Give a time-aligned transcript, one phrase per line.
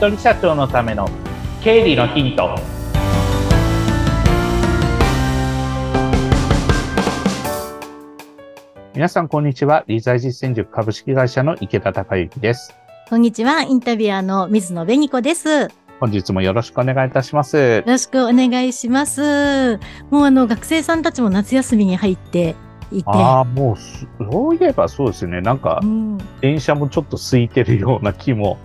[0.00, 1.06] 人社長のための
[1.62, 2.58] 経理のヒント。
[8.94, 9.84] 皆さんこんにちは。
[9.88, 12.74] 理財実践塾株式会社の池田隆之です。
[13.10, 13.60] こんにちは。
[13.60, 15.68] インタビュアーの水野紅子です。
[16.00, 17.58] 本日もよろしくお願いいたします。
[17.58, 19.78] よろしくお願いします。
[20.08, 22.56] もうあの学生さんたちも夏休みに入って
[22.90, 23.10] いて。
[23.10, 25.42] ああ、もう、そういえばそうですね。
[25.42, 25.82] なんか、
[26.40, 28.56] 電車もちょっと空いてるような気も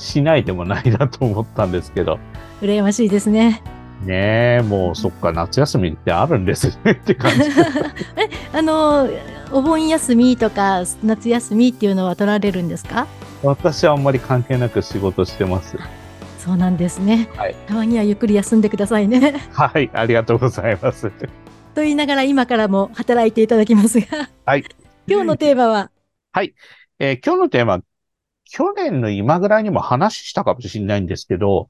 [0.00, 2.18] しないでもないなと思ったんですけど。
[2.60, 3.62] 羨ましいですね。
[4.04, 7.42] ねえ、もうそっか、夏休みってあるんですねって感じ。
[8.16, 9.08] え、あの、
[9.52, 13.06] お盆休みとか夏休みっていうのは取られるんですか？
[13.42, 15.76] 私はあんまり関係なく仕事してます。
[16.38, 17.28] そうなんですね。
[17.36, 17.54] はい。
[17.66, 19.34] たまにはゆっくり休んでくださいね。
[19.52, 21.10] はい、ありがとうございます。
[21.74, 24.06] と言いながら今からも働いていただきますが。
[24.46, 24.64] はい。
[25.06, 25.90] 今日のテーマは？
[26.32, 26.54] はい。
[26.98, 27.80] えー、今日のテーマ、
[28.50, 31.68] 去年の今ぐらいにも話したかもしれないんですけど、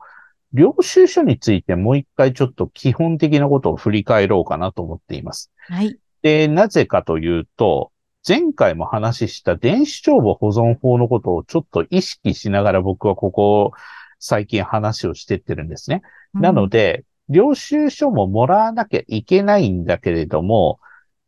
[0.55, 5.50] 領収書についてもう一回ちょっと基本的なことを振り返ろうかなと思っています。
[5.69, 5.98] はい。
[6.22, 7.92] で、なぜかというと、
[8.27, 13.72] 前回も話した電子帳簿保存法のことをちょっと意識しながら僕はここ
[14.19, 16.03] 最近話をしてってるんですね。
[16.33, 20.81] なので、領収書ももらわなきゃいけないんだけれども、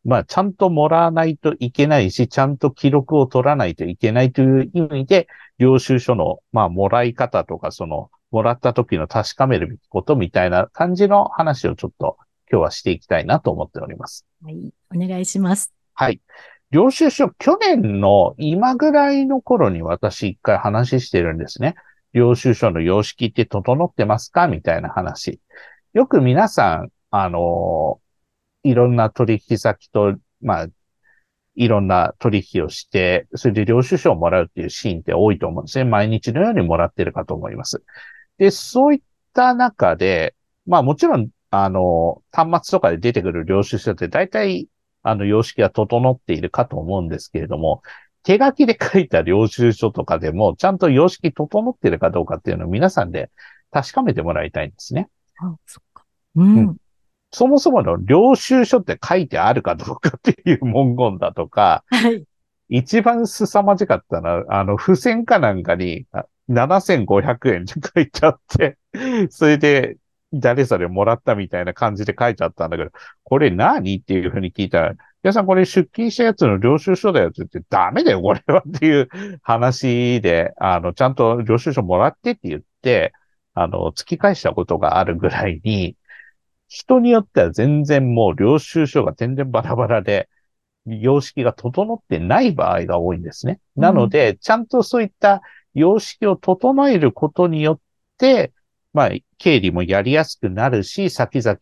[0.05, 5.29] まあ、ちゃんともらわないといけないし、ちゃんと記録を取らないといけないという意味で、
[5.59, 12.17] 領収書の、まあ、もらい方とか、その、もらった時の確かめるべきことみたいな感じの話をちょっと
[12.51, 14.25] 今日はしていきたいなと思っております。
[14.43, 14.73] はい。
[14.95, 15.73] お願いします。
[15.93, 16.21] はい。
[16.71, 21.75] 領収書、去年の今ぐらいの頃に私一回話してるんですね。
[22.15, 24.49] 領収書の様式って整ってますか？
[24.49, 25.39] みたいな話。
[25.93, 28.01] よく皆さん、あの、
[28.65, 30.67] いろんな取引先と、まあ、
[31.55, 35.85] いろんな取引をして、それで領収書をもらうっていうシーンって多いと思うんですね。
[35.85, 37.83] 毎日のようにもらってるかと思います。
[38.39, 39.01] で、そういっ
[39.35, 40.35] た中で、
[40.67, 44.69] まあもちろん、あの、端末とかで出てくる領収書って大体、
[45.03, 47.83] あの、様式が整っているかと思うんですけれども、
[48.23, 53.31] 手書きで書いた領収書とかでも、ちゃんと様式整ってるかどうかっていうのを皆さんで
[53.71, 55.09] 確かめてもらいたいんですね。
[55.39, 56.05] あ、そっか。
[56.37, 56.57] うん。
[56.57, 56.77] うん、
[57.33, 62.25] そもそもの領収書って書いてあるかどうかっていう文言だとか、はい。
[62.69, 66.07] 一番凄まじかったのは、あの、付箋かなんかに
[66.49, 68.79] 7500円って書いちゃって、
[69.31, 69.97] それで、
[70.35, 72.91] 誰それもらったみたいな感じで書いちゃったんだけど、
[73.25, 79.09] これ何っていうふうに聞いたら、皆さんこれ出勤したやつの領収書だよって言って、ダメだよ、これはっていう
[79.43, 83.13] 話で、あの、ちゃんと領収書もらってって言って、
[83.55, 85.97] あの、突き返したことがあるぐらいに、
[86.73, 90.31] 人によっては全然もう領収書が全然バラバラで、
[90.87, 93.61] 様式が整ってない場合が多いんですね。
[93.77, 95.43] なので、ちゃんとそういった
[95.75, 97.81] 様式を整えることによっ
[98.17, 98.55] て、
[98.95, 101.59] まあ、経理もやりやすくなるし、先々、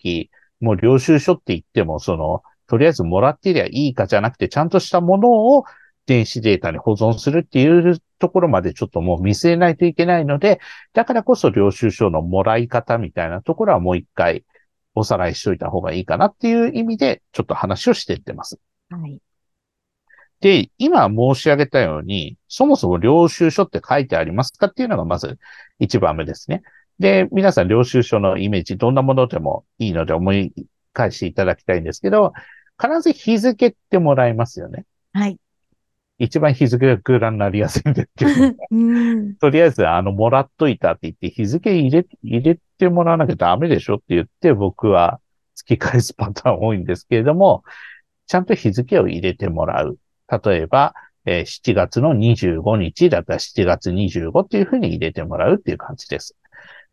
[0.61, 5.65] もう領収書って言っても、その、とりあえずもらってりゃいいかじゃなくて、ちゃんとしたものを
[6.07, 10.61] 電子データに保存するっていうところまでちょっともう見据えないといけないので、
[10.93, 14.45] だからこそ領収書のもらい方みたいなところはもう一回
[14.95, 18.59] おさらいしといた方がいいかなっていう意味でちょっと話をしていってます。
[18.91, 19.19] はい。
[20.41, 25.39] で、今申し上げたように、そもそも領収書って書いてありますかっていうのがまず
[25.79, 26.63] 一番目ですね。
[26.99, 30.53] で、皆さん領収書のイメージどんなものでもいいので思い
[30.93, 32.33] 返していただきたいんですけど、
[32.81, 34.87] 必ず日付ってもらえますよね。
[35.13, 35.39] はい。
[36.21, 38.31] 一番日付が空欄になりやすいんですけど、
[39.41, 45.19] とりあえず、あの、もらっといたって言って、日付入れ、入れてもらわなきゃダメでしょって言って、僕は
[45.57, 47.65] 突き返すパターン多いんですけれども、
[48.27, 49.99] ちゃんと日付を入れてもらう。
[50.45, 50.95] 例えば、
[51.25, 56.37] えー、7月の25日だったら7月25っていうふうに入れてもらうっていう感じです。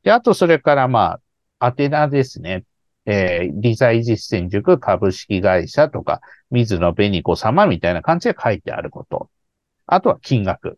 [0.04, 1.20] で、あとそれからま
[1.60, 2.64] あ、宛名ですね。
[3.08, 9.30] えー、理財実践塾株式会社とか、水野紅子様みたいな感じで書いてあること。
[9.86, 10.78] あとは金額。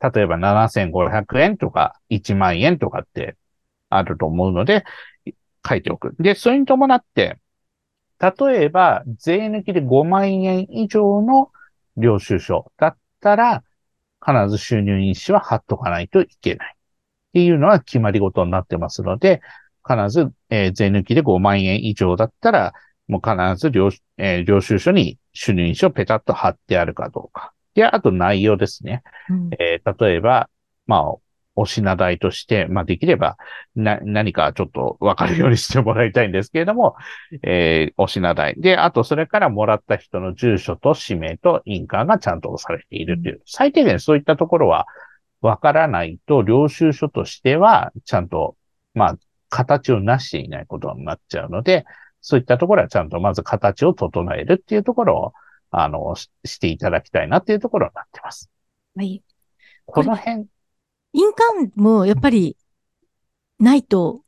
[0.00, 3.36] 例えば7500円とか1万円とかって
[3.88, 4.84] あると思うので、
[5.68, 6.14] 書いておく。
[6.20, 7.38] で、それに伴って、
[8.20, 11.50] 例えば税抜きで5万円以上の
[11.96, 13.64] 領収書だったら、
[14.24, 16.76] 必ず収入印紙は貼っとかないといけない。
[16.76, 19.40] っていうのは決まり事になってますので、
[19.86, 22.72] 必ず、えー、税抜きで5万円以上だったら、
[23.08, 27.52] もう必ず領,、えー、領収書に収入印紙をペタッと貼ってあるかどうか。
[27.74, 29.02] で、あと内容ですね。
[29.28, 30.48] うん、えー、例えば、
[30.86, 31.14] まあ、
[31.54, 33.36] お品代として、まあ、できれば、
[33.74, 36.96] な、何かちょっとわかるようにしてもらいたいんですけれども、
[37.42, 38.54] えー、お品代。
[38.56, 44.86] で、あと、それからもらった人の住所と氏名と印鑑がちゃんと押されているという、うん、最低限そういったところは、
[45.40, 48.56] わからないと、領収書としては、ちゃんと、
[48.94, 49.18] まあ、
[49.52, 51.84] 形をなしていないことになっちゃうので、
[52.22, 55.32] そういったところはちゃんとまず形を整えるっていうところを、
[55.70, 58.50] あの、していただきたいなっていうところになってます。
[58.96, 59.22] はい。
[59.84, 60.46] この辺。
[61.12, 62.56] 印鑑もやっぱり
[63.58, 64.22] ないと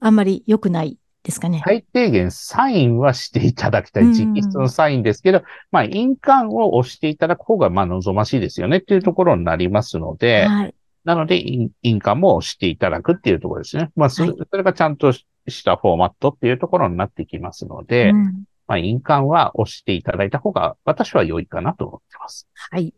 [0.00, 1.62] あんまり良くないですかね？
[1.64, 4.04] 最低限サインはしていただきたい。
[4.04, 11.42] 直筆のサインですけど、まあ、印鑑を押していただく方が、まあ、望ましいですよねっていうところになりますので、はい、なので、
[11.82, 13.90] 印鑑も押していただくっていうところですね。
[13.94, 15.24] まあそれ、それがちゃんとし
[15.64, 22.48] たフォーマットっていうところになってきますので、うん、まあ、印鑑は押していただいた方が、私は良いかなと思ってます。
[22.70, 22.94] はい。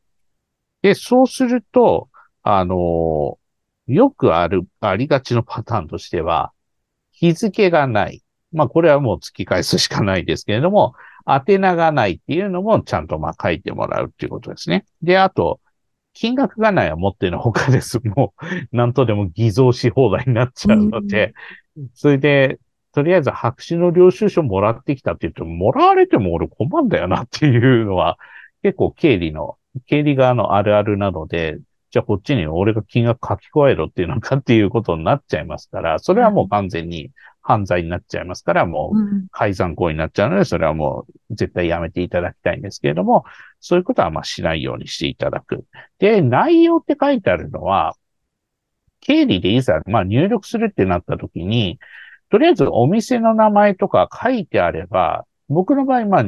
[0.83, 2.09] で、そうすると、
[2.43, 3.39] あの
[3.89, 6.53] よくある、ありがちのパターンとしては、
[7.13, 8.23] 日付がない。
[8.53, 10.95] まあ、これはもう突き返すしかないですけれども、
[11.27, 14.85] 宛名がないっていうのもちゃんとまあ書いてもらうっていうことですね。
[15.03, 15.61] で、あと、
[16.17, 18.01] 金額がないは持ってのほかです。
[18.03, 18.33] も
[18.73, 21.35] う、なんとでも偽造し放題になっちゃうので、
[21.93, 22.59] それで、
[22.93, 28.19] とりあえず白紙の領収書もらってきたって言っても、もらわれても俺困んだよなっていうのは、
[28.63, 31.59] 結構経理の、経理側のあるあるなので、
[31.91, 37.11] じゃあこっちに俺が金額書き加えろっていうのかっていうことになっちゃいますから、それはもう完全に
[37.47, 43.25] 犯罪になっちゃいますから、もう改ざん行為になっちゃうので、それはもう絶対やめていただきたいんですけれども、
[43.61, 45.65] そういうことはまあしないようにしていただく。
[46.01, 47.95] で、内容って書いてあるのは、
[49.01, 51.79] 経理でいざ、まあ入力するってなった時に、
[52.31, 56.25] とりあえずお店の名前とか書いてあれば、僕の場合、まあ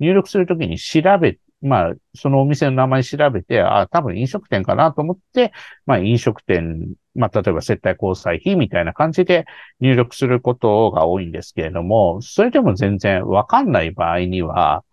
[0.00, 5.52] 入力するときに調べまあ、そのお店の名前調べて、ああ、多分飲食店かなと思って、
[5.86, 9.44] まあ、飲食店、まあ、例えば接待交際費みたいな感じで
[9.80, 14.84] 入力することが多いんですけれども、それでも全然わかんない場合には、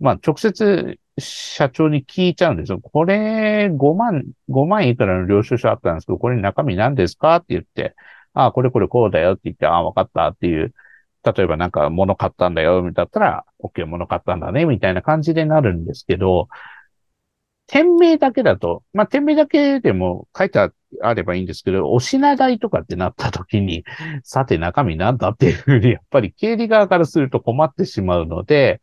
[0.00, 2.80] まあ、直接社長に聞いちゃうんですよ。
[2.80, 7.94] これ5万、5万いくらの領収書あったんですけど、これ中身何ですかって言って、
[8.34, 10.74] ああ、これこれこうだよって言って、ああ、わかったっていう
[11.24, 16.48] 例えばなんか物買ったんだよ、だったら、OK、物買ったんだね、みたいな感じでなるんですけど、
[17.66, 23.84] 店名だけだと、まあ、店名だけでも書いてあればいいんですけど、お品代とかってなった時に、
[24.24, 28.82] さて中身なんだっていうふうに、やっぱり経理側からすると困ってしまうので、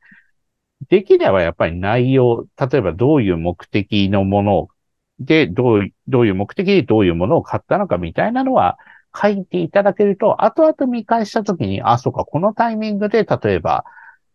[0.87, 4.67] できればやっぱり内容、例えばどういう目的のもの
[5.19, 8.77] で、どう、どういう目的でどういうものを買ったのかみたいなのは、
[9.15, 13.85] 書いていただけると、後々見返したときに、あ、そうか、このタイミングで、例えば、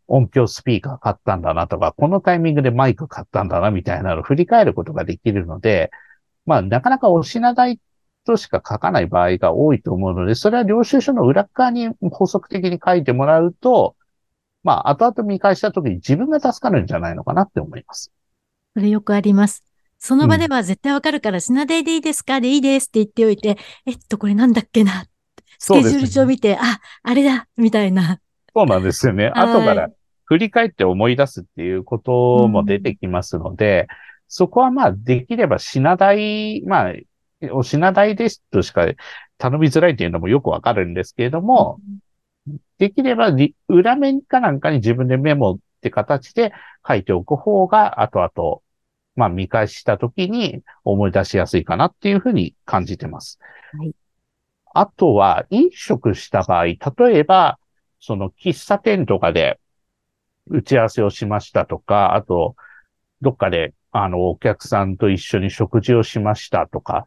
[0.07, 5.91] 音響スピーカー買ったんだなとか、このタイミングでマイク買ったんだなみたいなのを振り返ることができるので、
[6.47, 7.81] まあ、なかなかお品代
[8.25, 13.97] としか書かない場合が多いと思うので、それは領収書の裏側に補足的に書いてもらうと、
[14.63, 18.13] まあ、後々見返したときに自分が助かるんじゃないのかなって思います。
[18.75, 19.74] それよくあります。
[20.07, 22.39] その場では絶対わかるから、品代でいいですか？
[22.39, 23.57] でいいですって言っておいて、
[23.87, 25.07] えっと、これなんだっけな？
[25.59, 28.21] スケジュール帳見て、ね、あ、あれだみたいな。
[28.55, 29.29] そうなんですよね。
[29.29, 29.89] 後から
[30.27, 33.97] 振り返って思い出すっていうことも出てきますので、うん、
[34.29, 36.93] そこはまあ、できれば品代、まあ、
[37.53, 38.87] お品代ですとしか
[39.39, 41.81] 頼みづらいっていうのもよくわかるんですけれども、
[42.47, 43.35] うん、できれば
[43.69, 46.53] 裏面かなんかに自分でメモって形で
[46.87, 48.61] 書いておく方が後々
[49.17, 53.39] まあ見返したときに思い出しやすいかなっていうふうに感じてます。
[53.79, 53.95] はい。
[54.77, 56.79] あとは、飲食した場合、例
[57.19, 57.59] えば、
[58.01, 59.61] その喫茶店とかで
[60.49, 62.57] 打ち合わせをしましたとか、あと、
[63.21, 67.07] どっかで、あの、お客さんと一緒に食事をしましたとか、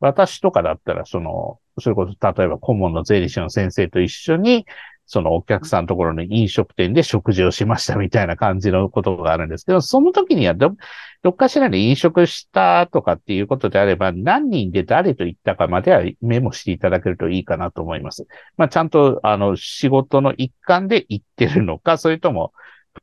[0.00, 4.66] 私とかだったら、その、それこそ、例えば顧問の税理士の先生と一緒に、
[5.12, 10.74] そのお客さんのところの飲食店で食事をしましたみたいな感じのことがあるんですけど、その時にはど、
[11.22, 18.26] どっかしらで飲食したとかっていうことであれば、何人で誰と行ったかまではメモしていただけるといいかなと思います。
[18.56, 22.54] まあ、ちゃんと、あの、仕事の一環で行ってるのか、それとも、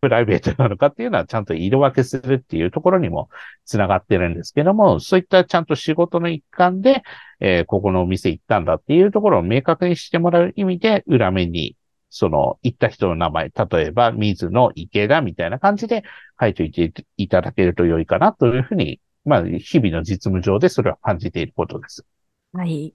[0.02, 3.30] プライベートなのかっていうのはちゃんと色分けするっていうところにも
[3.66, 7.04] つながってるんですけども、そういったちゃんと仕事の一環で、
[7.40, 11.76] えー、ここのお店行ったんだっていうところを明確にしてもらう意味で、裏面に
[12.10, 16.04] その、行った人の名前、例えば、水野池田みたいな感じで
[16.40, 22.06] 書いておいていただけると良いかなというふうに、まあ、日々の実務上でそれは感じていることです。
[22.54, 22.94] はい。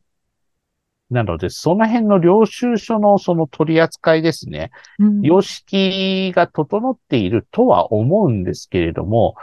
[1.11, 4.71] なので、その辺の領収書のその取り扱いですね。
[4.99, 9.37] うん、様式が整っているとは思うんですけれども、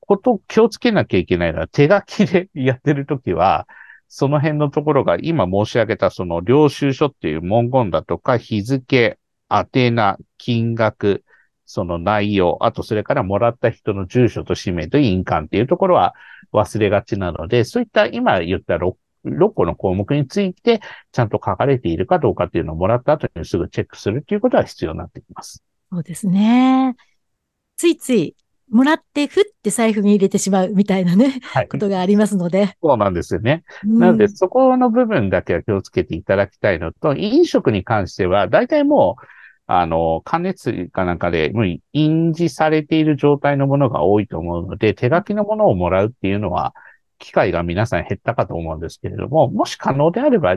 [0.00, 3.66] こと気をつけなきゃいけないのは手書きでやってるときは、
[4.08, 9.18] その辺のところが今申し上げたその領収書っていう文言だとか日付、
[9.50, 11.24] 宛名、金額、
[11.66, 16.14] その内容、あとそれからもらった人の住所と氏名と印鑑っていうところは
[16.52, 18.94] 忘れがちなので、そういった今言った 6,
[19.26, 20.80] 6個の項目について
[21.12, 25.62] ちゃんと書かれているかどうかっていうのをもらった後にすぐチェックするっていうことは必要になってきます。
[25.90, 26.96] そうですね。
[27.76, 28.34] ついつい
[28.70, 32.76] もらって、ふって財布に入れてしまうみたいなね、はい、ことがありますので。
[32.82, 33.64] そうなんですよね。
[33.84, 39.24] うん、なので、そこの部分だけは気をつけていただきたいのと、飲食に関しては、大体もう、
[39.66, 46.74] あの、加熱かなんかで、もう印字されている状態のものが多いと思うので、手書きのものをもらうっていうのは、
[47.18, 50.56] 機会が皆さん減ったかと思うんですけれども、もし可能であれば、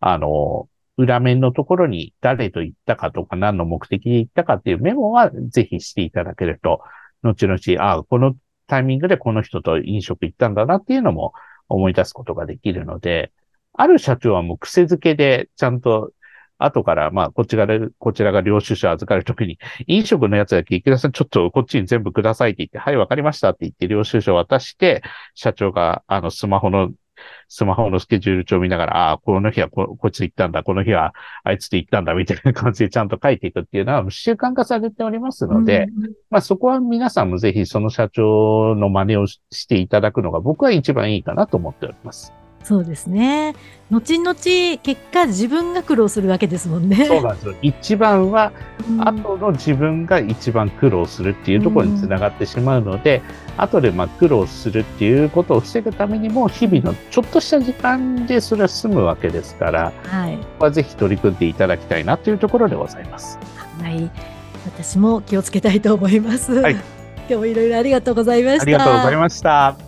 [0.00, 6.80] あの、裏面のところに誰と行ったかとか何の目的で行ったかっていうメモはぜひしていただけると、
[7.24, 11.32] 後々、ああ、このタイミングでこの人と飲食行ったんだなっていうのも
[11.68, 13.32] 思い出すことができるので、
[13.72, 16.12] ある社長はもう癖づけでちゃんと
[16.58, 25.02] 後から、まあ、こちらで、こちらが領収書預かるときに、飲食のやつだけ池田さんちょっとこっちに全部くださいって言って、はい、わかりましたって言って領収書を渡して、
[25.34, 26.90] 社長が、あの、スマホの、
[27.48, 42.43] スマホのスケジュール帳を見ながら、ああ、この日はここっち行ったんだ、この日はあいつで行ったんだ、みたいな感じでちゃんと書いていくっていうのは習慣化されておりますので、うん、まあそこは皆さんもぜひその社長の真似をしていただくのが僕は一番いいかなと思っております。
[42.64, 43.54] そうですね。
[43.90, 44.80] 後々、結
[45.12, 47.04] 果自分が苦労するわけですもんね。
[47.04, 47.54] そうなんですよ。
[47.60, 48.52] 一番は、
[48.98, 53.22] 後の自分が一番苦労するっていうところにつながってしまうので、
[53.58, 60.38] うん、後でまあ苦労するっていうことを防ぐためにも、日々のちょっとした時間でそれは済むわけですから、はい。
[60.58, 63.38] はぜひ取り組んでいただきたいなというところでございます。
[63.82, 64.10] はい。
[64.64, 66.54] 私も気をつけたいと思います。
[66.54, 66.72] はい。
[66.72, 66.82] 今
[67.28, 68.62] 日もいろいろありがとうございました。
[68.62, 69.83] ありがとうございました。